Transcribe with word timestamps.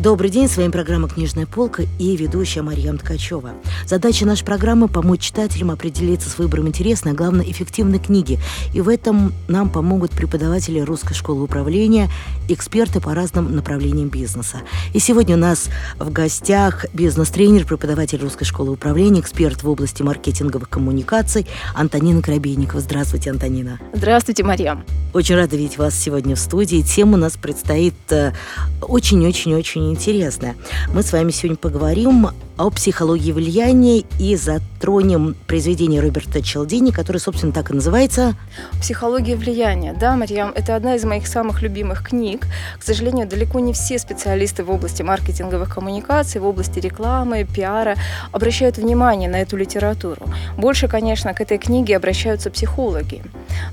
Добрый 0.00 0.30
день, 0.30 0.48
с 0.48 0.56
вами 0.56 0.70
программа 0.70 1.10
«Книжная 1.10 1.44
полка» 1.44 1.82
и 1.98 2.16
ведущая 2.16 2.62
Марьям 2.62 2.96
Ткачева. 2.96 3.50
Задача 3.84 4.24
нашей 4.24 4.46
программы– 4.46 4.88
помочь 4.88 5.20
читателям 5.20 5.70
определиться 5.70 6.30
с 6.30 6.38
выбором 6.38 6.68
интересной, 6.68 7.12
а 7.12 7.14
главное, 7.14 7.44
эффективной 7.44 7.98
книги. 7.98 8.38
И 8.72 8.80
в 8.80 8.88
этом 8.88 9.34
нам 9.46 9.68
помогут 9.68 10.12
преподаватели 10.12 10.80
Русской 10.80 11.12
школы 11.12 11.42
управления, 11.42 12.08
эксперты 12.48 12.98
по 12.98 13.14
разным 13.14 13.54
направлениям 13.54 14.08
бизнеса. 14.08 14.62
И 14.94 15.00
сегодня 15.00 15.36
у 15.36 15.38
нас 15.38 15.68
в 15.98 16.10
гостях 16.10 16.86
бизнес-тренер, 16.94 17.66
преподаватель 17.66 18.22
Русской 18.22 18.46
школы 18.46 18.72
управления, 18.72 19.20
эксперт 19.20 19.62
в 19.62 19.68
области 19.68 20.02
маркетинговых 20.02 20.70
коммуникаций 20.70 21.46
Антонина 21.74 22.22
Крабейникова. 22.22 22.80
Здравствуйте, 22.80 23.32
Антонина. 23.32 23.78
Здравствуйте, 23.92 24.44
Марьям. 24.44 24.82
Очень 25.12 25.34
рада 25.34 25.56
видеть 25.56 25.76
вас 25.76 25.96
сегодня 25.96 26.36
в 26.36 26.38
студии. 26.38 26.82
Тема 26.82 27.14
у 27.14 27.16
нас 27.16 27.36
предстоит 27.36 27.94
э, 28.10 28.32
очень-очень-очень 28.80 29.90
интересная. 29.90 30.54
Мы 30.94 31.02
с 31.02 31.10
вами 31.10 31.32
сегодня 31.32 31.56
поговорим 31.56 32.28
о 32.56 32.70
психологии 32.70 33.32
влияния 33.32 34.04
и 34.20 34.36
затронем 34.36 35.34
произведение 35.48 36.00
Роберта 36.00 36.42
Челдини, 36.42 36.92
которое, 36.92 37.18
собственно, 37.18 37.52
так 37.52 37.72
и 37.72 37.74
называется. 37.74 38.36
«Психология 38.80 39.34
влияния». 39.34 39.96
Да, 39.98 40.14
Марьям, 40.14 40.52
это 40.54 40.76
одна 40.76 40.94
из 40.94 41.02
моих 41.02 41.26
самых 41.26 41.60
любимых 41.62 42.06
книг. 42.06 42.46
К 42.78 42.82
сожалению, 42.84 43.26
далеко 43.26 43.58
не 43.58 43.72
все 43.72 43.98
специалисты 43.98 44.62
в 44.62 44.70
области 44.70 45.02
маркетинговых 45.02 45.74
коммуникаций, 45.74 46.40
в 46.40 46.46
области 46.46 46.78
рекламы, 46.78 47.44
пиара 47.44 47.96
обращают 48.30 48.76
внимание 48.76 49.28
на 49.28 49.40
эту 49.40 49.56
литературу. 49.56 50.28
Больше, 50.56 50.86
конечно, 50.86 51.34
к 51.34 51.40
этой 51.40 51.58
книге 51.58 51.96
обращаются 51.96 52.50
психологи. 52.50 53.24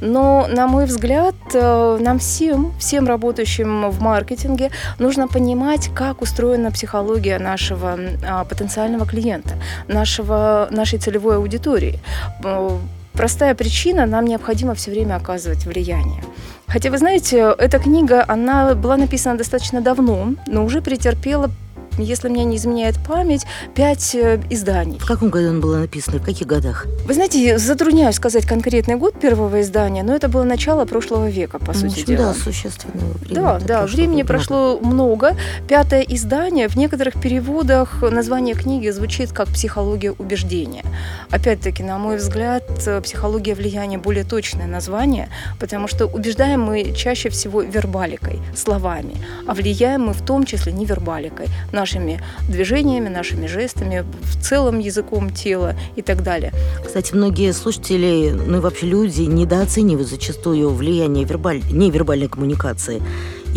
Но, 0.02 0.48
на 0.50 0.68
мой 0.68 0.86
взгляд, 0.86 1.36
э, 1.54 1.98
нам 2.00 2.20
всем, 2.20 2.74
всем 2.80 3.08
работающим 3.08 3.90
в 3.90 4.02
маркетинге, 4.02 4.72
нужно 5.00 5.28
понимать, 5.28 5.90
как 5.94 6.22
устроена 6.22 6.72
психология 6.72 7.40
нашего 7.40 7.98
а, 8.28 8.44
потенциального 8.46 9.06
клиента, 9.06 9.56
нашего, 9.88 10.68
нашей 10.72 11.00
целевой 11.00 11.38
аудитории. 11.38 12.00
Э, 12.44 12.70
простая 13.14 13.56
причина, 13.56 14.06
нам 14.06 14.26
необходимо 14.26 14.74
все 14.74 14.92
время 14.92 15.16
оказывать 15.16 15.66
влияние. 15.66 16.24
Хотя, 16.68 16.92
вы 16.92 16.98
знаете, 16.98 17.56
эта 17.58 17.80
книга, 17.80 18.26
она 18.28 18.76
была 18.76 18.98
написана 18.98 19.38
достаточно 19.38 19.82
давно, 19.82 20.34
но 20.48 20.66
уже 20.66 20.82
претерпела 20.82 21.50
если 21.98 22.30
мне 22.30 22.44
не 22.44 22.58
изменяет 22.58 22.96
память, 23.06 23.46
пять 23.76 24.16
э, 24.16 24.40
изданий. 24.50 25.00
В 25.00 25.06
каком 25.06 25.30
году 25.30 25.50
он 25.50 25.62
был 25.62 25.76
написан 25.76 26.20
в 26.20 26.24
каких 26.24 26.48
годах? 26.48 26.86
Вы 27.06 27.14
знаете, 27.14 27.58
затрудняюсь 27.58 28.16
сказать 28.16 28.46
конкретный 28.46 28.96
год 28.96 29.20
первого 29.20 29.62
издания, 29.62 30.04
но 30.04 30.16
это 30.16 30.30
было 30.30 30.44
начало 30.44 30.86
прошлого 30.86 31.30
века, 31.30 31.60
по 31.60 31.74
ну, 31.74 31.90
сути 31.90 32.06
дела. 32.06 32.34
Да, 32.34 32.34
существенно. 32.34 33.02
Да, 33.30 33.60
да, 33.60 33.86
времени 33.86 34.24
много. 34.24 34.28
прошло 34.28 34.80
много. 34.82 35.36
Пятое 35.68 36.02
издание, 36.02 36.68
в 36.68 36.76
некоторых 36.76 37.20
переводах 37.20 38.02
название 38.02 38.56
книги 38.56 38.90
звучит 38.90 39.32
как 39.32 39.48
«Психология 39.50 40.12
убеждения». 40.12 40.84
Опять-таки, 41.30 41.84
на 41.84 41.98
мой 41.98 42.18
взгляд, 42.18 42.64
«Психология 43.04 43.54
влияния» 43.54 43.98
более 43.98 44.24
точное 44.24 44.68
название, 44.68 45.30
потому 45.60 45.88
что 45.88 46.06
убеждаем 46.06 46.62
мы 46.62 46.94
чаще 46.96 47.30
всего 47.30 47.62
вербаликой, 47.62 48.40
словами, 48.56 49.16
а 49.48 49.54
влияем 49.54 50.08
мы 50.08 50.14
в 50.14 50.22
том 50.24 50.46
числе 50.46 50.72
невербаликой, 50.72 51.48
нашими 51.88 52.20
движениями, 52.50 53.08
нашими 53.08 53.48
жестами, 53.48 54.04
в 54.22 54.44
целом 54.44 54.80
языком 54.80 55.30
тела 55.30 55.74
и 55.96 56.02
так 56.02 56.22
далее. 56.22 56.52
Кстати, 56.86 57.14
многие 57.16 57.54
слушатели, 57.54 58.32
ну 58.32 58.58
и 58.58 58.60
вообще 58.60 58.88
люди 58.88 59.22
недооценивают 59.22 60.10
зачастую 60.10 60.70
влияние 60.70 61.24
вербаль... 61.24 61.62
невербальной 61.72 62.28
коммуникации 62.28 63.02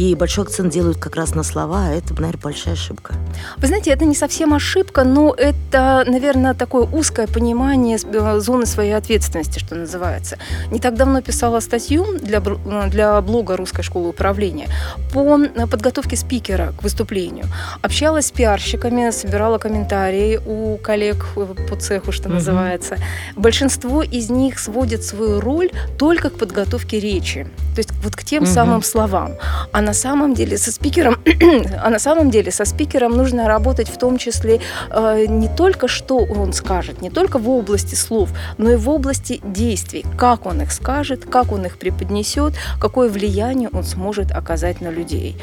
и 0.00 0.14
большой 0.14 0.44
акцент 0.44 0.72
делают 0.72 0.96
как 0.96 1.14
раз 1.14 1.34
на 1.34 1.42
слова, 1.42 1.88
а 1.88 1.90
это, 1.90 2.14
наверное, 2.14 2.40
большая 2.42 2.72
ошибка. 2.72 3.12
Вы 3.58 3.66
знаете, 3.66 3.90
это 3.90 4.06
не 4.06 4.14
совсем 4.14 4.54
ошибка, 4.54 5.04
но 5.04 5.34
это, 5.34 6.04
наверное, 6.06 6.54
такое 6.54 6.86
узкое 6.86 7.26
понимание 7.26 7.98
э, 8.02 8.40
зоны 8.40 8.64
своей 8.64 8.92
ответственности, 8.92 9.58
что 9.58 9.74
называется. 9.74 10.38
Не 10.70 10.78
так 10.78 10.94
давно 10.96 11.20
писала 11.20 11.60
статью 11.60 12.18
для, 12.18 12.40
для 12.40 13.20
блога 13.20 13.58
Русской 13.58 13.82
школы 13.82 14.08
управления 14.08 14.68
по 15.12 15.38
э, 15.38 15.66
подготовке 15.66 16.16
спикера 16.16 16.72
к 16.78 16.82
выступлению. 16.82 17.44
Общалась 17.82 18.28
с 18.28 18.30
пиарщиками, 18.30 19.10
собирала 19.10 19.58
комментарии 19.58 20.40
у 20.46 20.78
коллег 20.78 21.26
по 21.68 21.76
цеху, 21.76 22.10
что 22.10 22.30
mm-hmm. 22.30 22.32
называется. 22.32 22.96
Большинство 23.36 24.02
из 24.02 24.30
них 24.30 24.58
сводит 24.60 25.04
свою 25.04 25.40
роль 25.40 25.70
только 25.98 26.30
к 26.30 26.38
подготовке 26.38 27.00
речи, 27.00 27.46
то 27.74 27.80
есть 27.80 27.90
вот 28.02 28.16
к 28.16 28.24
тем 28.24 28.44
mm-hmm. 28.44 28.54
самым 28.54 28.82
словам. 28.82 29.32
А 29.72 29.89
на 29.90 29.94
самом 29.94 30.34
деле 30.34 30.56
со 30.56 30.70
спикером, 30.70 31.16
а 31.84 31.90
на 31.90 31.98
самом 31.98 32.30
деле 32.30 32.52
со 32.52 32.64
спикером 32.64 33.16
нужно 33.16 33.48
работать 33.48 33.88
в 33.88 33.98
том 33.98 34.18
числе 34.18 34.60
э, 34.88 35.26
не 35.28 35.48
только 35.48 35.88
что 35.88 36.18
он 36.18 36.52
скажет, 36.52 37.02
не 37.02 37.10
только 37.10 37.38
в 37.38 37.50
области 37.50 37.96
слов, 37.96 38.28
но 38.56 38.70
и 38.70 38.76
в 38.76 38.88
области 38.88 39.40
действий, 39.42 40.06
как 40.16 40.46
он 40.46 40.62
их 40.62 40.70
скажет, 40.70 41.24
как 41.24 41.50
он 41.50 41.66
их 41.66 41.76
преподнесет, 41.76 42.54
какое 42.80 43.08
влияние 43.08 43.68
он 43.72 43.82
сможет 43.82 44.30
оказать 44.30 44.80
на 44.80 44.90
людей. 44.90 45.36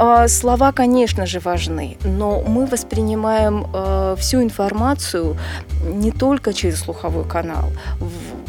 Э, 0.00 0.26
слова, 0.28 0.72
конечно 0.72 1.24
же, 1.26 1.38
важны, 1.38 1.96
но 2.02 2.42
мы 2.42 2.66
воспринимаем 2.66 3.66
э, 3.72 4.16
всю 4.18 4.42
информацию 4.42 5.36
не 5.84 6.10
только 6.10 6.52
через 6.52 6.80
слуховой 6.80 7.24
канал. 7.24 7.70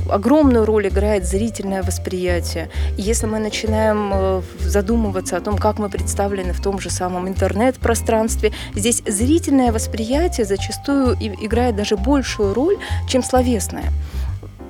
Огромную 0.09 0.65
роль 0.65 0.87
играет 0.87 1.25
зрительное 1.25 1.83
восприятие. 1.83 2.69
Если 2.97 3.25
мы 3.25 3.39
начинаем 3.39 4.11
э, 4.13 4.41
задумываться 4.59 5.37
том, 5.41 5.57
как 5.57 5.79
мы 5.79 5.89
представлены 5.89 6.53
в 6.53 6.61
том 6.61 6.79
же 6.79 6.89
самом 6.89 7.27
интернет-пространстве. 7.27 8.51
Здесь 8.73 9.03
зрительное 9.05 9.71
восприятие 9.71 10.45
зачастую 10.45 11.15
играет 11.19 11.75
даже 11.75 11.97
большую 11.97 12.53
роль, 12.53 12.77
чем 13.07 13.23
словесное. 13.23 13.91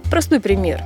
Простой 0.09 0.39
пример. 0.39 0.81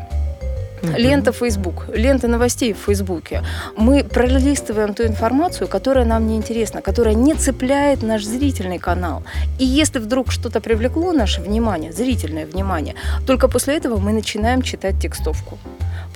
Лента 0.81 1.31
Facebook, 1.31 1.85
лента 1.93 2.27
новостей 2.27 2.73
в 2.73 2.77
Фейсбуке. 2.77 3.43
Мы 3.75 4.03
пролистываем 4.03 4.93
ту 4.93 5.03
информацию, 5.03 5.67
которая 5.67 6.05
нам 6.05 6.27
не 6.27 6.35
интересна, 6.35 6.81
которая 6.81 7.15
не 7.15 7.33
цепляет 7.33 8.03
наш 8.03 8.23
зрительный 8.23 8.79
канал. 8.79 9.23
И 9.59 9.65
если 9.65 9.99
вдруг 9.99 10.31
что-то 10.31 10.61
привлекло 10.61 11.11
наше 11.11 11.41
внимание, 11.41 11.91
зрительное 11.91 12.45
внимание, 12.45 12.95
только 13.25 13.47
после 13.47 13.77
этого 13.77 13.97
мы 13.97 14.13
начинаем 14.13 14.61
читать 14.61 14.99
текстовку. 14.99 15.57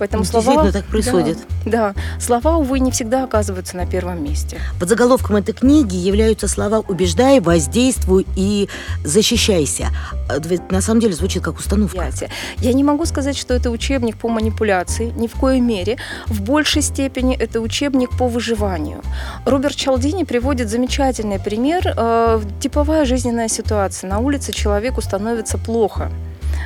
Поэтому 0.02 0.24
слова... 0.24 0.72
так 0.72 0.84
происходит. 0.86 1.38
Да, 1.64 1.94
да, 1.94 2.00
слова, 2.18 2.56
увы, 2.56 2.80
не 2.80 2.90
всегда 2.90 3.22
оказываются 3.22 3.76
на 3.76 3.86
первом 3.86 4.24
месте. 4.24 4.58
Под 4.80 4.88
заголовком 4.88 5.36
этой 5.36 5.54
книги 5.54 5.94
являются 5.94 6.48
слова 6.48 6.80
«убеждай», 6.88 7.38
«воздействуй» 7.38 8.26
и 8.34 8.68
«защищайся». 9.04 9.90
А, 10.28 10.40
ведь 10.40 10.72
на 10.72 10.80
самом 10.80 10.98
деле 10.98 11.12
звучит 11.12 11.44
как 11.44 11.60
установка. 11.60 12.10
Я 12.58 12.72
не 12.72 12.82
могу 12.82 13.04
сказать, 13.06 13.36
что 13.36 13.54
это 13.54 13.70
учебник 13.70 14.16
по 14.16 14.28
манипуляции, 14.28 15.12
ни 15.16 15.28
в 15.28 15.34
коей 15.38 15.60
мере. 15.60 15.98
В 16.26 16.40
большей 16.40 16.82
степени 16.82 17.36
это 17.36 17.60
учебник 17.60 18.10
по 18.18 18.26
выживанию. 18.26 19.02
Роберт 19.46 19.76
Чалдини 19.76 20.24
приводит 20.24 20.68
замечательный 20.68 21.38
пример. 21.38 21.94
Э, 21.96 22.40
типовая 22.58 23.04
жизненная 23.04 23.46
ситуация. 23.46 24.10
На 24.10 24.18
улице 24.18 24.52
человеку 24.52 25.00
становится 25.00 25.58
плохо 25.58 26.10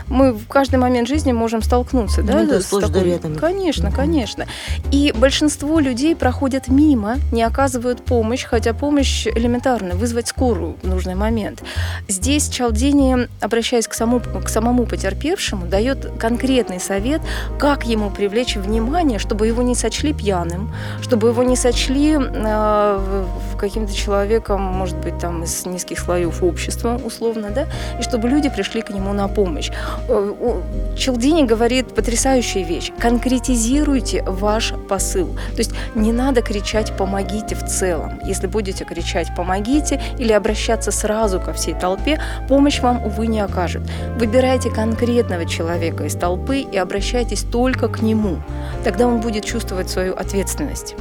мы 0.09 0.33
в 0.33 0.47
каждый 0.47 0.77
момент 0.77 1.09
жизни 1.09 1.33
можем 1.33 1.63
столкнуться. 1.63 2.23
Ну, 2.23 2.29
да, 2.29 2.45
да, 2.45 2.61
с 2.61 2.69
такой... 2.69 3.05
рядом. 3.05 3.37
Конечно, 3.37 3.89
угу. 3.89 3.97
конечно. 3.97 4.47
И 4.91 5.13
большинство 5.17 5.81
людей 5.81 6.15
проходят 6.15 6.69
мимо, 6.69 7.17
не 7.33 7.43
оказывают 7.43 8.05
помощь, 8.05 8.45
хотя 8.45 8.73
помощь 8.73 9.27
элементарная, 9.27 9.95
вызвать 9.95 10.29
скорую 10.29 10.77
в 10.83 10.87
нужный 10.87 11.15
момент. 11.15 11.63
Здесь 12.09 12.49
Чалдини, 12.49 13.29
обращаясь 13.41 13.89
к 13.89 13.95
самому, 13.95 14.21
к 14.21 14.49
самому 14.49 14.87
потерпевшему, 14.87 15.67
дает 15.67 16.11
конкретный 16.19 16.81
совет, 16.81 17.21
как 17.59 17.85
ему 17.87 18.11
привлечь 18.11 18.57
внимание, 18.57 19.19
чтобы 19.19 19.47
его 19.47 19.63
не 19.63 19.75
сочли 19.75 20.13
пьяным, 20.13 20.73
чтобы 21.03 21.29
его 21.29 21.43
не 21.43 21.57
сочли 21.57 22.17
э, 22.19 23.25
каким-то 23.57 23.95
человеком, 23.95 24.63
может 24.63 24.97
быть, 24.99 25.19
там 25.19 25.43
из 25.43 25.67
низких 25.67 25.99
слоев 25.99 26.43
общества, 26.43 27.01
условно, 27.05 27.51
да, 27.51 27.67
и 27.99 28.03
чтобы 28.03 28.29
люди 28.29 28.49
пришли 28.49 28.83
к 28.83 28.91
нему 28.91 29.13
на 29.13 29.29
помощь. 29.29 29.71
Э, 30.09 30.63
Челдини 30.97 31.45
говорит 31.45 31.95
потрясающую 31.95 32.65
вещь. 32.65 32.93
Конкретизируйте 32.99 34.23
ваш 34.23 34.73
посыл. 34.89 35.29
То 35.53 35.59
есть 35.59 35.73
не 35.95 36.13
надо 36.13 36.43
кричать 36.43 36.97
«помогите» 36.97 37.55
в 37.55 37.65
целом. 37.65 38.21
Если 38.25 38.47
будете 38.47 38.85
кричать 38.85 39.29
«помогите» 39.37 40.01
или 40.19 40.33
обращаться 40.33 40.91
сразу 40.91 41.41
ко 41.41 41.53
всей 41.53 41.75
толпе, 41.75 42.21
помощь 42.49 42.81
вам, 42.81 43.05
увы, 43.05 43.27
не 43.27 43.41
окажет. 43.41 43.83
Выбирайте 44.19 44.71
конкретного 44.71 45.45
человека 45.47 46.05
из 46.05 46.15
толпы 46.15 46.59
и 46.61 46.77
обращайтесь 46.77 47.43
только 47.43 47.89
к 47.89 48.03
нему. 48.03 48.39
Тогда 48.85 49.07
он 49.07 49.21
будет 49.21 49.45
чувствовать 49.45 49.91
свою 49.91 50.15
ответственность. 50.15 50.95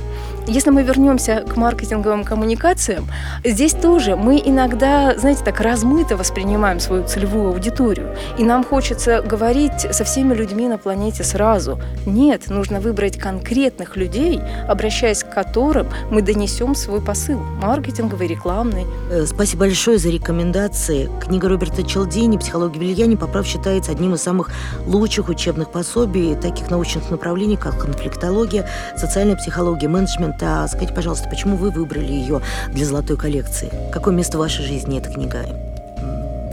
Если 0.48 0.70
мы 0.70 0.84
вернемся 0.84 1.44
к 1.48 1.56
маркетинговым 1.56 2.24
коммуникациям, 2.24 3.08
здесь 3.44 3.74
тоже 3.74 4.16
мы 4.16 4.42
иногда, 4.44 5.18
знаете, 5.18 5.44
так 5.44 5.60
размыто 5.60 6.18
воспринимаем 6.18 6.80
свою 6.80 7.04
целевую 7.08 7.50
аудиторию. 7.50 8.16
И 8.38 8.44
нам 8.44 8.64
хочется 8.64 9.22
говорить 9.22 9.88
со 9.92 10.04
всеми 10.04 10.34
людьми 10.34 10.68
на 10.68 10.78
планете 10.78 11.24
сразу. 11.24 11.80
Нет, 12.06 12.50
нужно 12.50 12.80
выбрать 12.80 13.18
конкретных 13.18 13.96
людей, 13.96 14.40
обращаясь 14.68 15.24
к 15.24 15.34
которым 15.34 15.88
мы 16.12 16.22
донесем 16.22 16.76
свой 16.76 17.02
посыл, 17.02 17.40
маркетинговый, 17.40 18.28
рекламный. 18.28 18.86
Э, 19.10 19.26
спасибо 19.26 19.62
большое 19.62 19.98
за 19.98 20.10
рекомендации. 20.10 21.10
Книга 21.22 21.50
Роберта 21.50 21.84
Челдини 21.84 22.38
«Психология 22.38 22.80
влияния» 22.80 23.18
поправ 23.18 23.48
считается 23.48 23.92
одним 23.92 24.14
из 24.14 24.22
самых 24.22 24.52
лучших 24.86 25.30
учебных 25.30 25.72
пособий 25.72 26.36
таких 26.36 26.70
научных 26.70 27.10
направлений, 27.10 27.58
как 27.58 27.80
конфликтология, 27.80 28.68
социальная 28.96 29.36
психология, 29.36 29.88
менеджмент. 29.88 30.35
А 30.42 30.68
скажите, 30.68 30.94
пожалуйста, 30.94 31.30
почему 31.30 31.58
вы 31.58 31.72
выбрали 31.72 32.12
ее 32.12 32.42
для 32.70 32.86
золотой 32.86 33.18
коллекции? 33.18 33.72
Какое 33.92 34.14
место 34.14 34.38
в 34.38 34.42
вашей 34.42 34.66
жизни 34.66 35.00
эта 35.00 35.10
книга 35.10 35.46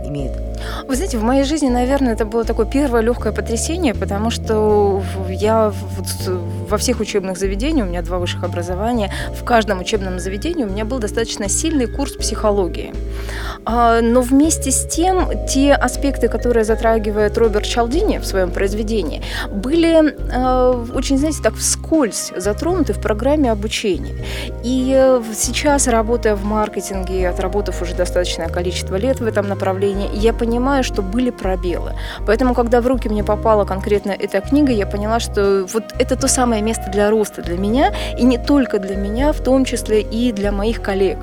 имеет? 0.05 0.42
Вы 0.87 0.97
знаете, 0.97 1.19
в 1.19 1.23
моей 1.23 1.44
жизни, 1.44 1.69
наверное, 1.69 2.14
это 2.14 2.25
было 2.25 2.44
такое 2.44 2.67
первое 2.67 3.03
легкое 3.03 3.32
потрясение, 3.32 3.94
потому 3.94 4.31
что 4.31 5.03
я 5.29 5.73
во 6.69 6.79
всех 6.79 7.00
учебных 7.00 7.37
заведениях, 7.37 7.87
у 7.87 7.91
меня 7.91 8.03
два 8.03 8.19
высших 8.19 8.44
образования, 8.44 9.12
в 9.38 9.44
каждом 9.44 9.81
учебном 9.81 10.19
заведении 10.19 10.64
у 10.64 10.69
меня 10.69 10.85
был 10.85 10.99
достаточно 10.99 11.49
сильный 11.49 11.87
курс 11.87 12.12
психологии. 12.12 12.93
А, 13.64 14.00
но 14.00 14.23
вместе 14.23 14.70
с 14.70 14.87
тем, 14.87 15.31
те 15.47 15.75
аспекты, 15.75 16.29
которые 16.29 16.65
затрагивает 16.65 17.37
Роберт 17.38 17.65
Чалдини 17.65 18.19
в 18.19 18.25
своем 18.25 18.50
произведении, 18.50 19.23
были 19.50 20.17
а, 20.32 20.85
очень, 20.94 21.19
знаете, 21.19 21.43
так 21.43 21.55
вскользь 21.55 22.32
затронуты 22.37 22.93
в 22.93 23.00
программе 23.00 23.50
обучения. 23.50 24.15
И 24.65 24.93
э, 24.97 25.23
сейчас, 25.35 25.87
работая 25.87 26.35
в 26.35 26.44
маркетинге, 26.44 27.29
отработав 27.29 27.82
уже 27.82 27.94
достаточное 27.94 28.49
количество 28.49 28.97
лет 28.97 29.20
в 29.20 29.26
этом 29.26 29.49
направлении, 29.49 30.08
я 30.15 30.32
понимаю, 30.32 30.51
что 30.82 31.02
были 31.02 31.31
пробелы. 31.31 31.93
Поэтому, 32.26 32.54
когда 32.54 32.81
в 32.81 32.87
руки 32.87 33.08
мне 33.08 33.25
попала 33.25 33.64
конкретно 33.64 34.10
эта 34.10 34.40
книга, 34.40 34.72
я 34.72 34.87
поняла, 34.87 35.20
что 35.20 35.66
вот 35.72 35.84
это 35.99 36.16
то 36.16 36.28
самое 36.28 36.62
место 36.62 36.90
для 36.90 37.10
роста 37.10 37.43
для 37.43 37.56
меня, 37.56 37.93
и 38.19 38.25
не 38.25 38.38
только 38.38 38.78
для 38.78 38.96
меня, 38.96 39.32
в 39.32 39.40
том 39.40 39.64
числе 39.64 40.02
и 40.02 40.32
для 40.32 40.52
моих 40.52 40.82
коллег. 40.82 41.19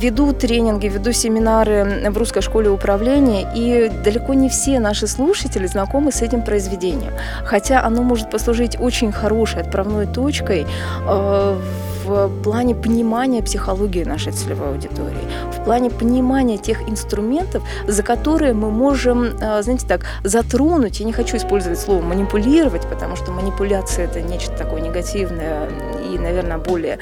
Веду 0.00 0.32
тренинги, 0.32 0.88
веду 0.88 1.12
семинары 1.12 2.10
в 2.10 2.18
русской 2.18 2.42
школе 2.42 2.70
управления, 2.70 3.46
и 3.54 3.88
далеко 4.04 4.34
не 4.34 4.48
все 4.48 4.78
наши 4.78 5.06
слушатели 5.06 5.66
знакомы 5.66 6.12
с 6.12 6.22
этим 6.22 6.42
произведением. 6.42 7.12
Хотя 7.44 7.82
оно 7.82 8.02
может 8.02 8.30
послужить 8.30 8.76
очень 8.80 9.12
хорошей 9.12 9.62
отправной 9.62 10.06
точкой 10.06 10.66
э, 11.06 11.60
в 12.08 12.42
плане 12.42 12.74
понимания 12.74 13.42
психологии 13.42 14.04
нашей 14.04 14.32
целевой 14.32 14.70
аудитории, 14.70 15.28
в 15.52 15.64
плане 15.64 15.90
понимания 15.90 16.58
тех 16.58 16.88
инструментов, 16.88 17.62
за 17.86 18.02
которые 18.02 18.54
мы 18.54 18.70
можем, 18.70 19.36
э, 19.40 19.62
знаете 19.62 19.86
так, 19.86 20.06
затронуть, 20.24 21.00
я 21.00 21.06
не 21.06 21.12
хочу 21.12 21.36
использовать 21.36 21.78
слово 21.78 22.02
манипулировать, 22.02 22.86
потому 22.88 23.16
что 23.16 23.30
манипуляция 23.32 24.06
это 24.06 24.22
нечто 24.22 24.56
такое 24.56 24.80
негативное 24.80 25.68
и, 26.12 26.18
наверное, 26.18 26.58
более 26.58 26.98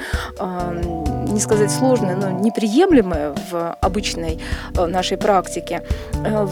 не 1.27 1.39
сказать 1.39 1.71
сложное, 1.71 2.15
но 2.15 2.31
неприемлемое 2.31 3.33
в 3.51 3.77
обычной 3.81 4.39
э, 4.75 4.85
нашей 4.85 5.17
практике. 5.17 5.83
Э, 6.25 6.47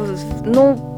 но 0.46 0.95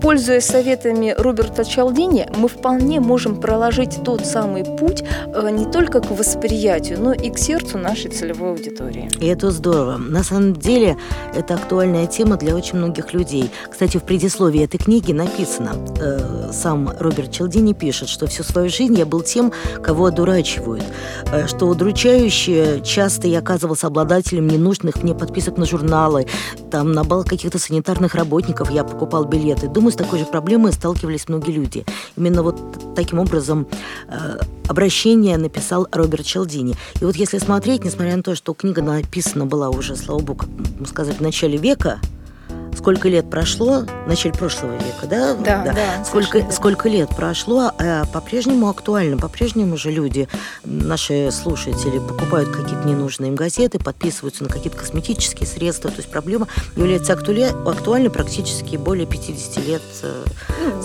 Пользуясь 0.00 0.44
советами 0.44 1.14
Роберта 1.16 1.64
Чалдини, 1.64 2.28
мы 2.36 2.48
вполне 2.48 3.00
можем 3.00 3.40
проложить 3.40 4.02
тот 4.04 4.24
самый 4.26 4.64
путь 4.64 5.02
э, 5.34 5.50
не 5.50 5.64
только 5.64 6.00
к 6.00 6.10
восприятию, 6.10 7.00
но 7.00 7.12
и 7.12 7.30
к 7.30 7.38
сердцу 7.38 7.78
нашей 7.78 8.10
целевой 8.10 8.50
аудитории. 8.50 9.08
И 9.20 9.26
это 9.26 9.50
здорово. 9.50 9.96
На 9.96 10.22
самом 10.22 10.54
деле, 10.54 10.96
это 11.34 11.54
актуальная 11.54 12.06
тема 12.06 12.36
для 12.36 12.54
очень 12.54 12.76
многих 12.76 13.14
людей. 13.14 13.50
Кстати, 13.70 13.96
в 13.96 14.02
предисловии 14.02 14.62
этой 14.62 14.78
книги 14.78 15.12
написано, 15.12 15.72
э, 15.98 16.50
сам 16.52 16.90
Роберт 16.98 17.32
Челдини 17.32 17.72
пишет, 17.72 18.08
что 18.08 18.26
всю 18.26 18.42
свою 18.42 18.68
жизнь 18.68 18.94
я 18.98 19.06
был 19.06 19.22
тем, 19.22 19.52
кого 19.82 20.06
одурачивают, 20.06 20.84
э, 21.32 21.46
что 21.46 21.66
удручающе 21.66 22.82
часто 22.84 23.28
я 23.28 23.38
оказывался 23.38 23.86
обладателем 23.86 24.46
ненужных 24.46 25.02
мне 25.02 25.14
подписок 25.14 25.56
на 25.56 25.66
журналы, 25.66 26.26
там 26.70 26.92
на 26.92 27.04
бал 27.04 27.24
каких-то 27.24 27.58
санитарных 27.58 28.14
работников 28.14 28.70
я 28.70 28.84
покупал 28.84 29.24
билеты. 29.24 29.68
Думаю, 29.68 29.85
с 29.90 29.96
такой 29.96 30.18
же 30.18 30.26
проблемой 30.26 30.72
сталкивались 30.72 31.28
многие 31.28 31.52
люди. 31.52 31.84
Именно 32.16 32.42
вот 32.42 32.94
таким 32.94 33.18
образом 33.18 33.66
э, 34.08 34.38
обращение 34.68 35.36
написал 35.36 35.86
Роберт 35.92 36.24
Челдини. 36.24 36.74
И 37.00 37.04
вот 37.04 37.16
если 37.16 37.38
смотреть, 37.38 37.84
несмотря 37.84 38.16
на 38.16 38.22
то, 38.22 38.34
что 38.34 38.54
книга 38.54 38.82
написана 38.82 39.46
была 39.46 39.70
уже, 39.70 39.96
слава 39.96 40.20
богу, 40.20 40.46
как 40.78 40.88
сказать, 40.88 41.18
в 41.18 41.22
начале 41.22 41.56
века, 41.56 42.00
сколько 42.76 43.08
лет 43.08 43.28
прошло, 43.28 43.84
начале 44.06 44.34
прошлого 44.34 44.72
века, 44.72 45.06
да? 45.08 45.34
Да, 45.34 45.62
да. 45.64 45.72
да 45.72 46.04
сколько, 46.04 46.50
сколько 46.52 46.88
лет 46.88 47.08
прошло, 47.10 47.72
а 47.78 48.04
по-прежнему 48.06 48.68
актуально, 48.68 49.18
по-прежнему 49.18 49.76
же 49.76 49.90
люди, 49.90 50.28
наши 50.64 51.30
слушатели, 51.32 51.98
покупают 51.98 52.50
какие-то 52.50 52.86
ненужные 52.86 53.28
им 53.30 53.34
газеты, 53.34 53.78
подписываются 53.78 54.44
на 54.44 54.48
какие-то 54.48 54.78
косметические 54.78 55.46
средства, 55.46 55.90
то 55.90 55.98
есть 55.98 56.10
проблема 56.10 56.46
является 56.76 57.12
актуальной 57.12 58.10
практически 58.10 58.76
более 58.76 59.06
50 59.06 59.66
лет. 59.66 59.82
Э, 60.02 60.24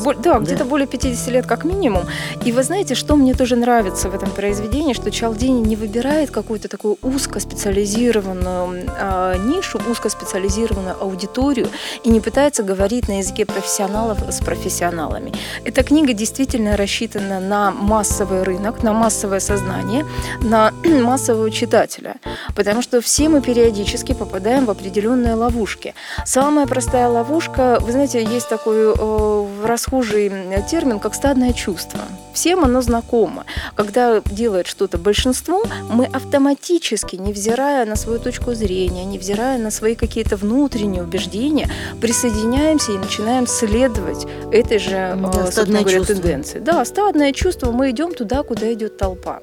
ну, 0.03 0.13
да, 0.13 0.31
да, 0.31 0.39
где-то 0.39 0.65
более 0.65 0.87
50 0.87 1.27
лет 1.27 1.45
как 1.45 1.65
минимум. 1.65 2.03
И 2.45 2.51
вы 2.51 2.63
знаете, 2.63 2.95
что 2.95 3.15
мне 3.15 3.33
тоже 3.33 3.55
нравится 3.55 4.09
в 4.09 4.15
этом 4.15 4.31
произведении, 4.31 4.93
что 4.93 5.11
Чалдини 5.11 5.59
не 5.61 5.75
выбирает 5.75 6.31
какую-то 6.31 6.67
такую 6.67 6.97
узкоспециализированную 7.01 8.89
э, 8.97 9.35
нишу, 9.45 9.79
узкоспециализированную 9.89 10.95
аудиторию, 11.01 11.67
и 12.03 12.09
не 12.09 12.19
пытается 12.19 12.63
говорить 12.63 13.07
на 13.07 13.19
языке 13.19 13.45
профессионалов 13.45 14.19
с 14.29 14.39
профессионалами. 14.39 15.33
Эта 15.65 15.83
книга 15.83 16.13
действительно 16.13 16.77
рассчитана 16.77 17.39
на 17.39 17.71
массовый 17.71 18.43
рынок, 18.43 18.83
на 18.83 18.93
массовое 18.93 19.39
сознание, 19.39 20.05
на 20.41 20.71
массового 20.83 21.51
читателя, 21.51 22.15
потому 22.55 22.81
что 22.81 23.01
все 23.01 23.29
мы 23.29 23.41
периодически 23.41 24.13
попадаем 24.13 24.65
в 24.65 24.69
определенные 24.69 25.35
ловушки. 25.35 25.93
Самая 26.25 26.67
простая 26.67 27.07
ловушка, 27.07 27.79
вы 27.81 27.91
знаете, 27.91 28.23
есть 28.23 28.49
такой 28.49 28.93
э, 28.95 29.65
расхожий 29.65 30.31
термин, 30.69 30.99
как 30.99 31.15
стадное 31.15 31.53
чувство. 31.53 31.99
Всем 32.33 32.63
оно 32.63 32.81
знакомо. 32.81 33.45
Когда 33.75 34.21
делает 34.21 34.67
что-то 34.67 34.97
большинство, 34.97 35.63
мы 35.89 36.05
автоматически, 36.05 37.15
невзирая 37.15 37.85
на 37.85 37.95
свою 37.95 38.19
точку 38.19 38.53
зрения, 38.53 39.05
невзирая 39.05 39.57
на 39.57 39.71
свои 39.71 39.95
какие-то 39.95 40.37
внутренние 40.37 41.03
убеждения, 41.03 41.69
присоединяемся 41.99 42.91
и 42.93 42.97
начинаем 42.97 43.47
следовать 43.47 44.27
этой 44.51 44.79
же 44.79 45.17
да, 45.17 45.47
э, 45.47 45.51
стадной 45.51 45.81
говоря, 45.81 46.03
тенденции. 46.03 46.59
Да, 46.59 46.83
стадное 46.85 47.31
чувство, 47.31 47.71
мы 47.71 47.91
идем 47.91 48.13
туда, 48.13 48.43
куда 48.43 48.71
идет 48.73 48.97
толпа. 48.97 49.41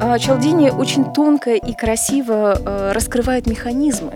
А 0.00 0.18
Чалдини 0.18 0.70
очень 0.70 1.12
тонко 1.12 1.54
и 1.54 1.72
красиво 1.72 2.58
э, 2.58 2.92
раскрывает 2.92 3.46
механизмы 3.46 4.12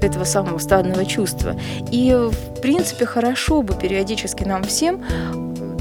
этого 0.00 0.24
самого 0.24 0.58
стадного 0.58 1.04
чувства. 1.04 1.56
И, 1.90 2.12
в 2.12 2.60
принципе, 2.60 3.04
хорошо 3.04 3.62
бы 3.62 3.74
периодически 3.74 4.44
нам 4.44 4.62
всем 4.62 5.02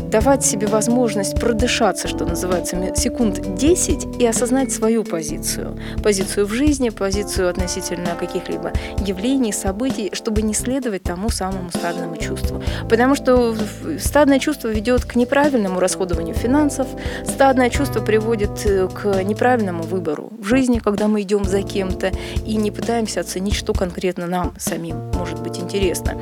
давать 0.09 0.43
себе 0.43 0.67
возможность 0.67 1.39
продышаться, 1.39 2.07
что 2.07 2.25
называется, 2.25 2.77
секунд 2.95 3.55
10 3.55 4.19
и 4.19 4.25
осознать 4.25 4.71
свою 4.71 5.03
позицию. 5.03 5.77
Позицию 6.03 6.47
в 6.47 6.53
жизни, 6.53 6.89
позицию 6.89 7.49
относительно 7.49 8.15
каких-либо 8.19 8.73
явлений, 9.05 9.53
событий, 9.53 10.09
чтобы 10.13 10.41
не 10.41 10.53
следовать 10.53 11.03
тому 11.03 11.29
самому 11.29 11.69
стадному 11.69 12.17
чувству. 12.17 12.61
Потому 12.89 13.15
что 13.15 13.55
стадное 13.99 14.39
чувство 14.39 14.69
ведет 14.69 15.05
к 15.05 15.15
неправильному 15.15 15.79
расходованию 15.79 16.35
финансов, 16.35 16.87
стадное 17.25 17.69
чувство 17.69 18.01
приводит 18.01 18.65
э, 18.65 18.87
к 18.87 19.23
неправильному 19.23 19.83
выбору 19.83 20.31
в 20.39 20.45
жизни, 20.45 20.79
когда 20.79 21.07
мы 21.07 21.21
идем 21.21 21.43
за 21.45 21.61
кем-то 21.61 22.11
и 22.45 22.55
не 22.55 22.71
пытаемся 22.71 23.21
оценить, 23.21 23.55
что 23.55 23.73
конкретно 23.73 24.27
нам 24.27 24.53
самим 24.57 25.11
может 25.13 25.41
быть 25.41 25.59
интересно. 25.59 26.19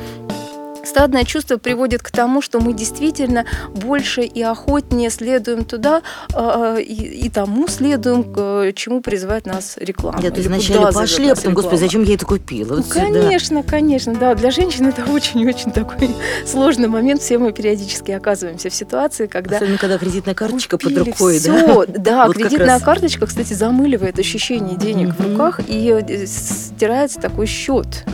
Стадное 0.87 1.25
чувство 1.25 1.57
приводит 1.57 2.01
к 2.01 2.11
тому, 2.11 2.41
что 2.41 2.61
мы 2.61 2.73
действительно 2.73 3.45
больше 3.73 4.21
и 4.21 4.41
охотнее 4.41 5.09
следуем 5.09 5.65
туда 5.65 6.01
э, 6.33 6.81
и, 6.81 7.25
и 7.25 7.29
тому 7.29 7.67
следуем, 7.67 8.23
к 8.23 8.71
чему 8.73 9.01
призывает 9.01 9.45
нас 9.45 9.75
реклама. 9.77 10.21
Да, 10.21 10.29
то 10.29 10.37
есть 10.37 10.47
вначале 10.47 10.91
пошли, 10.93 11.29
а 11.29 11.35
потом, 11.35 11.53
господи, 11.53 11.79
зачем 11.79 12.03
я 12.03 12.15
это 12.15 12.25
купила? 12.25 12.75
Вот 12.75 12.85
ну, 12.87 12.89
конечно, 12.89 13.63
конечно, 13.63 14.15
да. 14.15 14.33
Для 14.33 14.49
женщин 14.49 14.87
это 14.87 15.03
очень-очень 15.11 15.71
такой 15.71 16.09
сложный 16.45 16.87
момент. 16.87 17.21
Все 17.21 17.37
мы 17.37 17.51
периодически 17.51 18.11
оказываемся 18.11 18.69
в 18.69 18.73
ситуации, 18.73 19.27
когда... 19.27 19.57
Особенно, 19.57 19.77
когда 19.77 19.97
кредитная 19.97 20.35
карточка 20.35 20.77
под 20.77 20.97
рукой, 20.97 21.39
все. 21.39 21.85
да? 21.85 21.97
Да, 22.07 22.27
вот 22.27 22.37
кредитная 22.37 22.79
карточка, 22.79 23.25
кстати, 23.25 23.53
замыливает 23.53 24.19
ощущение 24.19 24.77
денег 24.77 25.15
в 25.17 25.31
руках 25.31 25.59
и 25.67 25.89
э, 25.89 26.25
стирается 26.25 27.19
такой 27.19 27.45
счет 27.45 28.05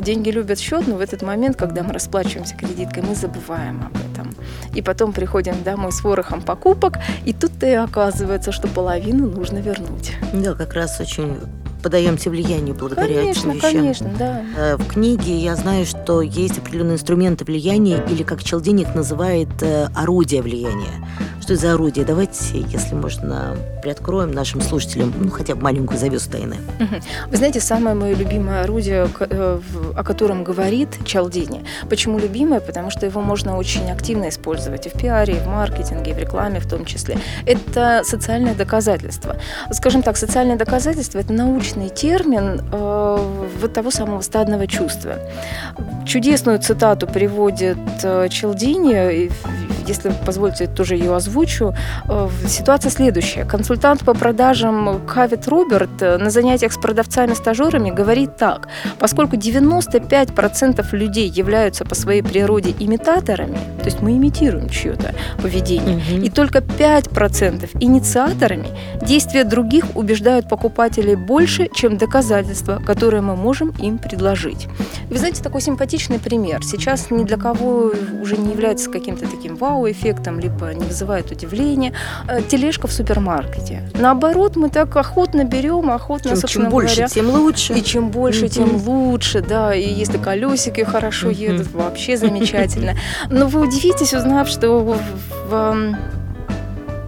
Деньги 0.00 0.30
любят 0.30 0.58
счет, 0.58 0.86
но 0.86 0.96
в 0.96 1.00
этот 1.00 1.22
момент, 1.22 1.56
когда 1.56 1.82
мы 1.82 1.92
расплачиваемся 1.92 2.56
кредиткой, 2.56 3.02
мы 3.02 3.14
забываем 3.14 3.84
об 3.86 3.96
этом. 4.12 4.34
И 4.74 4.82
потом 4.82 5.12
приходим 5.12 5.62
домой 5.62 5.92
с 5.92 6.02
ворохом 6.02 6.42
покупок, 6.42 6.98
и 7.24 7.32
тут-то 7.32 7.66
и 7.66 7.74
оказывается, 7.74 8.52
что 8.52 8.68
половину 8.68 9.28
нужно 9.28 9.58
вернуть. 9.58 10.12
Да, 10.32 10.54
как 10.54 10.74
раз 10.74 11.00
очень 11.00 11.38
подаемся 11.82 12.30
влиянию 12.30 12.74
благодаря 12.74 13.20
конечно, 13.20 13.50
этим 13.50 13.56
вещам. 13.58 13.72
Конечно, 13.72 14.10
да. 14.18 14.42
Э, 14.56 14.76
В 14.76 14.86
книге 14.88 15.36
я 15.36 15.54
знаю, 15.54 15.84
что 15.84 16.22
есть 16.22 16.56
определенные 16.58 16.94
инструменты 16.94 17.44
влияния, 17.44 18.02
или 18.08 18.22
как 18.22 18.42
Челдин 18.42 18.78
их 18.78 18.94
называет, 18.94 19.50
э, 19.60 19.88
орудия 19.94 20.40
влияния. 20.40 21.06
Что 21.44 21.52
это 21.52 21.60
за 21.60 21.74
орудие? 21.74 22.06
Давайте, 22.06 22.60
если 22.70 22.94
можно, 22.94 23.54
приоткроем 23.82 24.30
нашим 24.30 24.62
слушателям, 24.62 25.12
ну, 25.18 25.30
хотя 25.30 25.54
бы 25.54 25.60
маленькую 25.60 25.98
завесу 25.98 26.30
тайны. 26.30 26.56
Вы 27.28 27.36
знаете, 27.36 27.60
самое 27.60 27.94
мое 27.94 28.14
любимое 28.14 28.62
орудие, 28.62 29.06
э, 29.20 29.60
о 29.94 30.04
котором 30.04 30.42
говорит 30.42 30.88
Чалдини. 31.04 31.62
Почему 31.90 32.18
любимое? 32.18 32.60
Потому 32.60 32.88
что 32.88 33.04
его 33.04 33.20
можно 33.20 33.58
очень 33.58 33.90
активно 33.90 34.30
использовать 34.30 34.86
и 34.86 34.88
в 34.88 34.94
пиаре, 34.94 35.34
и 35.34 35.38
в 35.38 35.46
маркетинге, 35.46 36.12
и 36.12 36.14
в 36.14 36.18
рекламе 36.18 36.60
в 36.60 36.66
том 36.66 36.86
числе. 36.86 37.18
Это 37.44 38.00
социальное 38.04 38.54
доказательство. 38.54 39.36
Скажем 39.70 40.02
так, 40.02 40.16
социальное 40.16 40.56
доказательство– 40.56 41.18
это 41.20 41.34
научный 41.34 41.90
термин 41.90 42.62
э, 42.72 43.18
вот 43.60 43.74
того 43.74 43.90
самого 43.90 44.22
стадного 44.22 44.66
чувства. 44.66 45.18
Чудесную 46.06 46.58
цитату 46.58 47.06
приводит 47.06 47.76
э, 48.02 48.30
Челдини, 48.30 49.26
и, 49.26 49.30
если 49.86 50.12
позволите, 50.26 50.66
тоже 50.66 50.96
ее 50.96 51.14
озвучу. 51.14 51.74
Э, 52.08 52.28
Ситуация 52.48 52.90
следующая. 52.90 53.44
Консультант 53.44 54.04
по 54.04 54.14
продажам 54.14 55.00
Кавит 55.06 55.48
Роберт 55.48 56.02
э, 56.02 56.18
на 56.18 56.30
занятиях 56.30 56.72
с 56.72 56.78
продавцами-стажерами 56.78 57.90
говорит 57.90 58.36
так. 58.36 58.68
Поскольку 58.98 59.36
95% 59.36 60.84
людей 60.92 61.28
являются 61.28 61.84
по 61.84 61.94
своей 61.94 62.22
природе 62.22 62.74
имитаторами, 62.78 63.58
то 63.78 63.84
есть 63.84 64.00
мы 64.02 64.12
имитируем 64.12 64.68
чье-то 64.68 65.14
поведение, 65.42 66.00
и 66.24 66.30
только 66.30 66.58
5% 66.58 67.70
инициаторами, 67.80 68.68
действия 69.02 69.44
других 69.44 69.84
убеждают 69.94 70.48
покупателей 70.48 71.14
больше, 71.14 71.68
чем 71.74 71.96
доказательства, 71.96 72.82
которые 72.84 73.20
мы 73.20 73.36
можем 73.36 73.70
им 73.82 73.98
предложить. 73.98 74.68
Вы 75.10 75.18
знаете, 75.18 75.42
такой 75.42 75.60
симпатичный 75.60 76.18
пример. 76.18 76.64
Сейчас 76.64 77.10
ни 77.10 77.24
для 77.24 77.36
кого 77.36 77.92
уже 78.22 78.36
не 78.36 78.52
является 78.52 78.90
каким-то 78.90 79.26
таким 79.28 79.56
вау-эффектом, 79.74 80.38
либо 80.40 80.72
не 80.74 80.84
вызывает 80.86 81.30
удивления. 81.30 81.92
Э, 82.28 82.40
Тележка 82.42 82.86
в 82.86 82.92
супермаркете. 82.92 83.82
Наоборот, 83.94 84.56
мы 84.56 84.68
так 84.70 84.96
охотно 84.96 85.44
берем, 85.44 85.90
охотно, 85.90 86.30
Чем, 86.30 86.40
собственно 86.40 86.64
чем 86.66 86.70
больше, 86.70 86.94
говоря, 86.96 87.08
тем 87.08 87.30
лучше. 87.30 87.72
и 87.74 87.82
чем 87.84 88.10
больше, 88.10 88.42
Мгм. 88.44 88.48
тем 88.50 88.76
лучше, 88.86 89.40
да. 89.40 89.74
И 89.74 89.86
если 89.92 90.18
колесики 90.18 90.82
хорошо 90.84 91.28
Мгм. 91.28 91.36
едут, 91.36 91.72
вообще 91.72 92.16
замечательно. 92.16 92.94
Но 93.30 93.46
вы 93.46 93.60
удивитесь, 93.66 94.14
узнав, 94.14 94.48
что 94.48 94.78
в, 94.80 94.98
в, 95.48 95.54
м, 95.54 95.96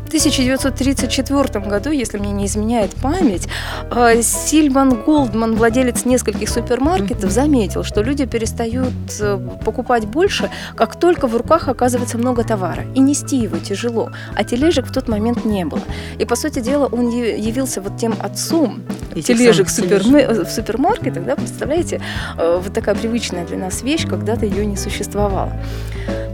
1934 0.08 1.64
году, 1.64 1.90
если 1.90 2.18
мне 2.18 2.32
не 2.32 2.46
изменяет 2.46 2.94
память, 2.94 3.48
э, 3.90 4.22
Сильван 4.22 5.02
Голдман, 5.02 5.56
владелец 5.56 6.04
нескольких 6.04 6.48
супермаркетов, 6.48 7.30
заметил, 7.30 7.84
что 7.84 8.02
люди 8.02 8.26
перестают 8.26 8.92
э, 9.20 9.38
покупать 9.64 10.06
больше, 10.06 10.50
как 10.74 10.96
только 10.96 11.26
в 11.26 11.36
руках 11.36 11.68
оказывается 11.68 12.18
много 12.18 12.44
товара. 12.44 12.84
И 12.94 13.00
нести 13.00 13.36
его 13.36 13.58
тяжело. 13.58 14.10
А 14.34 14.44
тележек 14.44 14.86
в 14.86 14.92
тот 14.92 15.08
момент 15.08 15.44
не 15.44 15.64
было. 15.64 15.82
И, 16.18 16.24
по 16.24 16.36
сути 16.36 16.60
дела, 16.60 16.86
он 16.86 17.10
явился 17.10 17.80
вот 17.80 17.96
тем 17.96 18.14
отцом 18.20 18.82
Этих 19.14 19.38
тележек 19.38 19.68
в, 19.68 19.78
э, 19.78 20.44
в 20.44 20.50
супермаркетах, 20.50 21.24
да, 21.24 21.36
представляете, 21.36 22.00
вот 22.36 22.72
такая 22.72 22.94
привычная 22.94 23.46
для 23.46 23.58
нас 23.58 23.82
вещь, 23.82 24.06
когда-то 24.06 24.46
ее 24.46 24.66
не 24.66 24.76
существовало. 24.76 25.52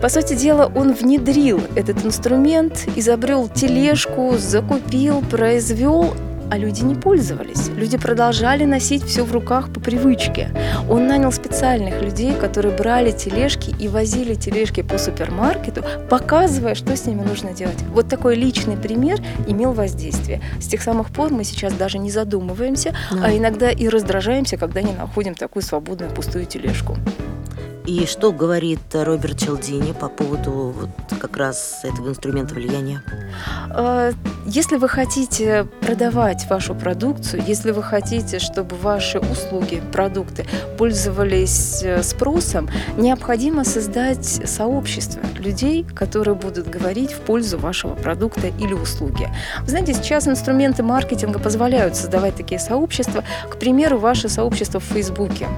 По 0.02 0.08
сути 0.08 0.34
дела, 0.34 0.70
он 0.74 0.94
внедрил 0.94 1.60
этот 1.76 2.04
инструмент, 2.04 2.88
изобрел 2.96 3.48
тележку, 3.48 4.34
закупил, 4.36 5.20
произвел, 5.22 6.14
а 6.50 6.58
люди 6.58 6.82
не 6.82 6.96
пользовались. 6.96 7.68
Люди 7.68 7.96
продолжали 7.96 8.64
носить 8.64 9.04
все 9.04 9.22
в 9.24 9.30
руках 9.30 9.72
по 9.72 9.78
привычке. 9.78 10.50
Он 10.90 11.06
нанял 11.06 11.30
специальных 11.30 12.02
людей, 12.02 12.34
которые 12.34 12.76
брали 12.76 13.12
тележки 13.12 13.72
и 13.78 13.86
возили 13.86 14.34
тележки 14.34 14.82
по 14.82 14.98
супермаркету, 14.98 15.84
показывая, 16.10 16.74
что 16.74 16.96
с 16.96 17.06
ними 17.06 17.22
нужно 17.22 17.52
делать. 17.52 17.78
Вот 17.94 18.08
такой 18.08 18.34
личный 18.34 18.76
пример 18.76 19.20
имел 19.46 19.72
воздействие. 19.72 20.40
С 20.60 20.66
тех 20.66 20.82
самых 20.82 21.10
пор 21.10 21.30
мы 21.30 21.44
сейчас 21.44 21.74
даже 21.74 21.98
не 21.98 22.10
задумываемся, 22.10 22.92
Да. 23.12 23.26
а 23.26 23.36
иногда 23.38 23.70
и 23.70 23.88
раздражаемся, 23.88 24.56
когда 24.56 24.82
не 24.82 24.94
находим 24.94 25.36
такую 25.36 25.62
свободную 25.62 26.10
пустую 26.10 26.44
тележку. 26.46 26.96
И 27.84 28.06
что 28.06 28.32
говорит 28.32 28.80
Роберт 28.92 29.38
Челдини 29.38 29.92
по 29.92 30.08
поводу 30.08 30.72
вот 30.76 30.90
как 31.20 31.36
раз 31.36 31.80
этого 31.82 32.10
инструмента 32.10 32.54
влияния? 32.54 33.02
Э, 33.74 34.12
Если 34.46 34.76
вы 34.76 34.88
хотите 34.88 35.66
продавать 35.80 36.48
вашу 36.48 36.74
продукцию, 36.76 37.42
если 37.44 37.72
вы 37.72 37.82
хотите, 37.82 38.38
чтобы 38.38 38.76
ваши 38.76 39.18
услуги, 39.18 39.82
продукты 39.92 40.46
пользовались 40.78 41.82
э, 41.82 42.02
спросом, 42.04 42.68
необходимо 42.96 43.64
создать 43.64 44.24
сообщество 44.24 45.20
людей, 45.38 45.84
которые 45.84 46.36
будут 46.36 46.68
говорить 46.68 47.12
в 47.12 47.20
пользу 47.20 47.58
вашего 47.58 47.94
продукта 47.94 48.46
или 48.46 48.74
услуги. 48.74 49.28
Вы 49.62 49.70
знаете, 49.70 49.94
сейчас 49.94 50.28
инструменты 50.28 50.84
маркетинга 50.84 51.40
позволяют 51.40 51.96
создавать 51.96 52.36
такие 52.36 52.60
сообщества. 52.60 53.24
К 53.50 53.56
примеру, 53.56 53.98
ваше 53.98 54.28
сообщество 54.28 54.78
в 54.78 54.84
Фейсбуке. 54.84 55.48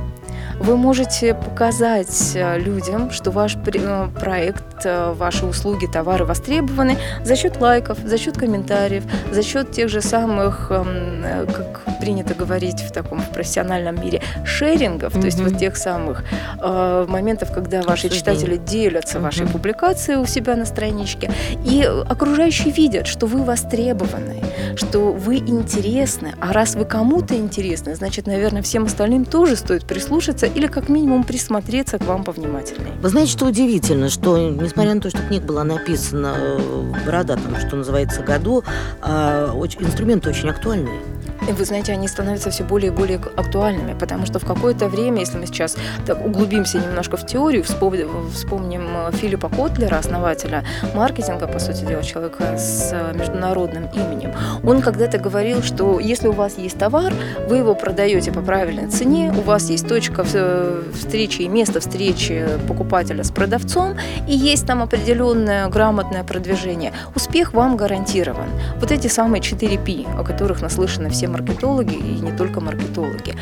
Вы 0.65 0.79
можете 0.79 1.35
показать 1.35 2.33
э, 2.35 2.59
людям, 2.59 3.11
что 3.11 3.31
ваш 3.31 3.55
э, 3.55 4.09
проект, 4.19 4.87
э, 4.87 5.13
ваши 5.13 5.45
услуги, 5.45 5.85
товары 5.85 6.25
востребованы 6.25 6.97
за 7.23 7.37
счет 7.37 7.61
лайков, 7.61 7.99
за 7.99 8.17
счет 8.17 8.39
комментариев, 8.39 9.05
за 9.31 9.43
счет 9.43 9.73
тех 9.73 9.91
же 9.91 10.01
самых, 10.01 10.71
эм, 10.71 11.47
как 11.53 11.83
принято 12.05 12.35
говорить 12.35 12.81
в 12.83 12.93
таком 12.93 13.21
в 13.21 13.31
профессиональном 13.31 13.99
мире, 13.99 14.21
шерингов, 14.45 15.15
то 15.15 15.21
есть 15.25 15.41
вот 15.41 15.57
тех 15.59 15.75
самых 15.77 16.23
э, 16.61 17.07
моментов, 17.09 17.51
когда 17.51 17.79
ваши 17.83 18.09
Обсуждений. 18.09 18.19
читатели 18.39 18.57
делятся 18.59 19.21
вашей 19.21 19.45
Мгм. 19.45 19.53
публикацией 19.53 20.19
у 20.19 20.27
себя 20.27 20.55
на 20.55 20.67
страничке, 20.67 21.31
и 21.65 21.83
окружающие 21.83 22.71
видят, 22.75 23.07
что 23.07 23.27
вы 23.27 23.43
востребованы, 23.43 24.43
что 24.77 25.13
вы 25.13 25.37
интересны, 25.39 26.35
а 26.41 26.53
раз 26.53 26.75
вы 26.75 26.85
кому-то 26.85 27.35
интересны, 27.37 27.95
значит, 27.95 28.27
наверное, 28.27 28.61
всем 28.61 28.85
остальным 28.85 29.25
тоже 29.25 29.57
стоит 29.57 29.87
прислушаться 29.87 30.45
или 30.45 30.67
как 30.67 30.91
минимум 30.91 31.25
присмотреться 31.25 31.99
к 31.99 32.05
вам 32.05 32.23
повнимательнее. 32.23 32.93
Вы 33.01 33.09
знаете, 33.09 33.33
что 33.33 33.47
удивительно, 33.47 34.11
что 34.11 34.37
несмотря 34.51 34.93
на 34.95 35.01
то, 35.01 35.09
что 35.09 35.21
книга 35.23 35.47
была 35.47 35.65
написана 35.65 36.35
э, 36.37 36.59
в 36.59 37.07
бородатом, 37.07 37.57
что 37.67 37.77
называется, 37.77 38.21
году, 38.23 38.63
а, 39.01 39.51
оч- 39.55 39.83
инструменты 39.83 40.29
очень 40.29 40.51
актуальные. 40.51 41.01
Вы 41.47 41.65
знаете, 41.67 41.93
они 41.93 42.09
становятся 42.09 42.51
все 42.51 42.65
более 42.65 42.91
и 42.91 42.95
более 42.95 43.21
актуальными, 43.37 43.93
потому 43.99 44.25
что 44.25 44.39
в 44.39 44.47
какое-то 44.47 44.89
время, 44.89 45.21
если 45.21 45.37
мы 45.37 45.47
сейчас 45.47 45.77
так 46.07 46.25
углубимся 46.25 46.79
немножко 46.79 47.19
в 47.19 47.27
теорию, 47.27 47.63
вспомним, 47.63 48.31
вспомним 48.31 48.89
э, 48.97 49.13
Филиппа 49.13 49.51
Котлера, 49.51 49.97
основателя 49.97 50.65
маркетинга, 50.95 51.47
по 51.47 51.59
сути 51.59 51.85
дела, 51.85 52.03
человека 52.03 52.57
с 52.57 52.95
международным 53.15 53.89
именем, 53.93 54.33
он 54.65 54.81
когда-то 54.81 55.19
говорил, 55.19 55.63
что 55.63 56.01
если 56.01 56.29
у 56.29 56.33
вас 56.33 56.57
есть 56.57 56.79
товар, 56.79 57.13
вы 57.47 57.59
его 57.59 57.75
продаете 57.75 58.33
по 58.33 58.41
правильной 58.41 58.89
цене, 58.89 59.33
у 59.37 59.43
вас 59.43 59.69
есть 59.69 59.87
точка 59.87 60.25
встречи 60.25 61.43
и 61.43 61.49
место 61.49 61.81
встречи 61.81 62.47
покупателя 62.67 63.23
с 63.23 63.31
продавцом, 63.31 63.97
и 64.27 64.35
есть 64.35 64.67
там 64.67 64.83
определенное 64.83 65.69
грамотное 65.69 66.25
продвижение, 66.25 66.93
успех 67.15 67.53
вам 67.53 67.77
гарантирован. 67.77 68.49
Вот 68.81 68.91
эти 68.91 69.09
самые 69.09 69.43
4 69.43 69.79
P, 69.79 70.07
о 70.19 70.25
которых 70.25 70.63
наслышаны 70.63 71.11
все 71.11 71.34
маркетологи 71.35 71.95
и 71.95 72.21
не 72.21 72.33
только 72.33 72.61
маркетологи. 72.61 73.35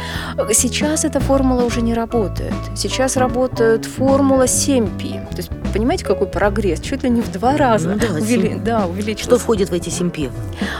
Сейчас 0.52 1.04
эта 1.04 1.20
формула 1.20 1.64
уже 1.64 1.82
не 1.82 1.94
работает. 1.94 2.54
Сейчас 2.74 3.16
работает 3.16 3.84
формула 3.84 4.44
7P. 4.44 5.30
То 5.30 5.36
есть, 5.36 5.50
понимаете, 5.72 6.04
какой 6.04 6.26
прогресс? 6.26 6.80
Чуть 6.80 7.02
ли 7.02 7.10
не 7.10 7.20
в 7.20 7.30
два 7.32 7.56
раза 7.56 7.90
Ну 7.90 7.98
да, 7.98 8.06
увели- 8.06 8.48
семь. 8.48 8.64
да, 8.64 8.80
Что 8.80 8.88
увеличился. 8.90 9.38
входит 9.38 9.70
в 9.70 9.72
эти 9.72 9.88
семпи? 9.88 10.30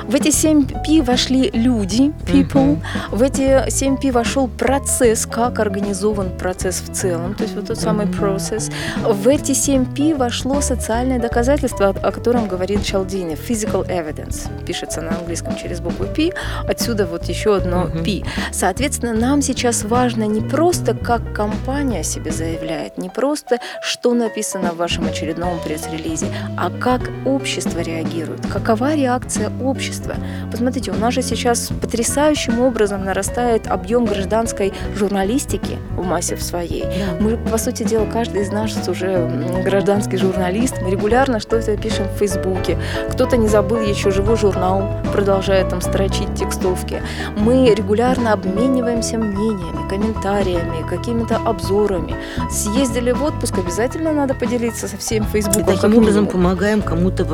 В 0.07 0.15
эти 0.15 0.29
7P 0.29 1.03
вошли 1.03 1.51
люди, 1.53 2.13
people. 2.27 2.81
В 3.11 3.23
эти 3.23 3.67
7P 3.69 4.11
вошел 4.13 4.49
процесс, 4.49 5.27
как 5.27 5.59
организован 5.61 6.31
процесс 6.37 6.81
в 6.81 6.93
целом, 6.93 7.35
то 7.35 7.43
есть 7.45 7.55
вот 7.55 7.67
тот 7.67 7.79
самый 7.79 8.07
процесс. 8.07 8.71
В 9.05 9.29
эти 9.29 9.53
7P 9.53 10.17
вошло 10.17 10.61
социальное 10.61 11.19
доказательство, 11.19 11.89
о 11.91 12.11
котором 12.13 12.49
говорит 12.49 12.85
Чалдини. 12.85 13.37
Physical 13.37 13.87
evidence. 13.89 14.49
Пишется 14.67 15.01
на 15.01 15.17
английском 15.19 15.57
через 15.57 15.81
букву 15.81 16.07
P. 16.07 16.31
Отсюда 16.69 17.07
вот 17.07 17.25
еще 17.29 17.57
одно 17.57 17.89
пи. 18.05 18.25
Соответственно, 18.53 19.15
нам 19.15 19.43
сейчас 19.43 19.85
важно 19.85 20.25
не 20.25 20.41
просто, 20.41 20.95
как 20.95 21.33
компания 21.33 22.03
себе 22.05 22.31
заявляет, 22.31 22.99
не 22.99 23.09
просто, 23.09 23.59
что 23.83 24.15
написано 24.15 24.73
в 24.73 24.82
вашем 24.83 25.07
очередном 25.07 25.61
пресс-релизе, 25.65 26.27
а 26.57 26.69
как 26.69 27.09
общество 27.25 27.79
реагирует, 27.79 28.45
какова 28.49 28.97
реакция 28.97 29.53
общества. 29.63 30.17
Посмотрите, 30.51 30.91
у 30.91 30.97
нас 30.97 31.15
же 31.15 31.23
сейчас 31.23 31.69
потрясающим 31.81 32.61
образом 32.61 33.05
нарастает 33.05 33.69
объем 33.69 34.07
гражданской 34.07 34.73
журналистики 34.97 35.79
в 35.97 36.05
массе 36.05 36.35
в 36.35 36.43
своей. 36.43 36.85
Мы, 37.21 37.37
по 37.37 37.59
сути 37.59 37.85
дела, 37.85 38.07
каждый 38.13 38.43
из 38.43 38.51
нас 38.51 38.73
уже 38.89 39.29
гражданский 39.65 40.17
журналист. 40.17 40.75
Мы 40.83 40.91
регулярно 40.91 41.39
что-то 41.39 41.77
пишем 41.77 42.09
в 42.09 42.19
Фейсбуке. 42.19 42.77
Кто-то 43.13 43.37
не 43.37 43.47
забыл 43.47 43.81
еще 43.81 44.11
живой 44.11 44.37
журнал, 44.37 44.83
продолжает 45.13 45.69
там 45.69 45.81
строчить 45.81 46.35
текстовки. 46.35 47.01
Мы 47.37 47.73
регулярно 47.73 48.33
обмениваемся 48.33 49.17
мнениями, 49.17 49.89
комментариями, 49.89 50.85
какими-то 50.89 51.37
обзорами. 51.37 52.17
Съездили 52.51 53.13
в 53.13 53.23
отпуск, 53.23 53.59
обязательно 53.59 54.13
надо 54.13 54.35
поделиться 54.35 54.72
со 54.77 54.97
всем 54.97 55.25
И 55.25 55.27
Фейсбуком. 55.27 55.65
таким 55.65 55.97
образом 55.97 56.27
помогаем 56.27 56.83
кому-то 56.83 57.25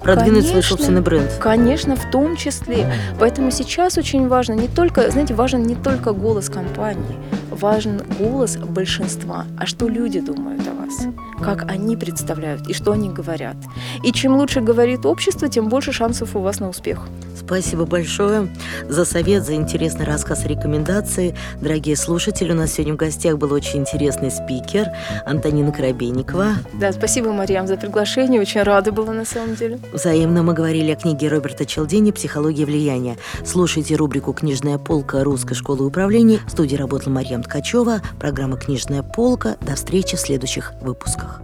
продвинуть 0.00 0.42
свой 0.42 0.52
Конечно. 0.54 0.62
собственный 0.76 1.00
бренд. 1.00 1.30
Конечно, 1.40 1.96
в 1.96 2.10
том 2.10 2.36
числе. 2.36 2.92
Поэтому 3.18 3.50
сейчас 3.50 3.96
очень 3.98 4.28
важно 4.28 4.54
не 4.54 4.68
только, 4.68 5.10
знаете, 5.10 5.34
важен 5.34 5.62
не 5.62 5.74
только 5.74 6.12
голос 6.12 6.48
компании, 6.48 7.16
важен 7.54 8.02
голос 8.18 8.56
большинства. 8.56 9.46
А 9.58 9.66
что 9.66 9.88
люди 9.88 10.20
думают 10.20 10.66
о 10.68 10.74
вас? 10.74 11.06
Как 11.42 11.70
они 11.70 11.96
представляют 11.96 12.68
и 12.68 12.74
что 12.74 12.92
они 12.92 13.10
говорят. 13.10 13.56
И 14.02 14.12
чем 14.12 14.36
лучше 14.36 14.60
говорит 14.60 15.06
общество, 15.06 15.48
тем 15.48 15.68
больше 15.68 15.92
шансов 15.92 16.36
у 16.36 16.40
вас 16.40 16.60
на 16.60 16.68
успех. 16.68 17.06
Спасибо 17.36 17.84
большое 17.84 18.48
за 18.88 19.04
совет, 19.04 19.44
за 19.44 19.54
интересный 19.54 20.06
рассказ 20.06 20.44
и 20.44 20.48
рекомендации. 20.48 21.36
Дорогие 21.60 21.96
слушатели, 21.96 22.52
у 22.52 22.54
нас 22.54 22.72
сегодня 22.72 22.94
в 22.94 22.96
гостях 22.96 23.38
был 23.38 23.52
очень 23.52 23.80
интересный 23.80 24.30
спикер 24.30 24.88
Антонина 25.26 25.70
Коробейникова. 25.72 26.54
Да, 26.74 26.92
спасибо, 26.92 27.32
Марьям, 27.32 27.66
за 27.66 27.76
приглашение. 27.76 28.40
Очень 28.40 28.62
рада 28.62 28.92
была 28.92 29.12
на 29.12 29.24
самом 29.24 29.56
деле. 29.56 29.78
Взаимно 29.92 30.42
мы 30.42 30.54
говорили 30.54 30.92
о 30.92 30.96
книге 30.96 31.28
Роберта 31.28 31.66
Челдини 31.66 32.12
«Психология 32.12 32.64
влияния». 32.64 33.16
Слушайте 33.44 33.96
рубрику 33.96 34.32
«Книжная 34.32 34.78
полка 34.78 35.22
Русской 35.22 35.54
школы 35.54 35.84
управления». 35.86 36.40
В 36.46 36.50
студии 36.50 36.76
работала 36.76 37.12
Марьям 37.12 37.42
Ткачева. 37.44 38.00
Программа 38.18 38.56
«Книжная 38.56 39.02
полка». 39.02 39.56
До 39.60 39.74
встречи 39.76 40.16
в 40.16 40.20
следующих 40.20 40.72
выпусках. 40.80 41.40